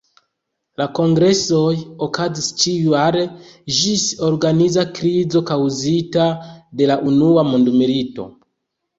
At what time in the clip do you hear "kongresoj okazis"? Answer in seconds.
0.99-2.47